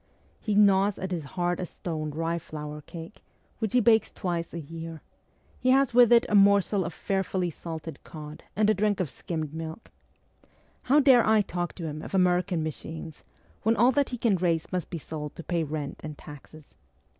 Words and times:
He 0.39 0.55
gnaws 0.55 0.97
at 0.97 1.11
his 1.11 1.23
hard 1.37 1.59
as 1.59 1.69
a 1.69 1.73
stone 1.75 2.09
rye 2.09 2.39
flour 2.39 2.81
cake, 2.81 3.23
which 3.59 3.73
he 3.73 3.79
bakes 3.79 4.11
twice 4.11 4.51
a 4.51 4.59
year; 4.59 5.03
he 5.59 5.69
has 5.69 5.93
with 5.93 6.11
it 6.11 6.25
a 6.27 6.33
morsel 6.33 6.83
of 6.85 6.91
fearfully 6.91 7.51
salted 7.51 8.03
cod 8.03 8.41
and 8.55 8.67
a 8.67 8.73
drink 8.73 8.99
of 8.99 9.11
skimmed 9.11 9.53
milk. 9.53 9.91
How 10.89 11.01
dare 11.01 11.23
I 11.23 11.41
talk 11.41 11.73
to 11.73 11.85
him 11.85 12.01
of 12.01 12.15
American 12.15 12.63
machines, 12.63 13.23
when 13.61 13.75
all 13.75 13.91
that 13.91 14.09
he 14.09 14.17
can 14.17 14.37
raise 14.37 14.71
must 14.71 14.89
be 14.89 14.97
sold 14.97 15.35
to 15.35 15.43
pay 15.43 15.63
rent 15.63 16.01
and 16.03 16.17
taxes 16.17 16.73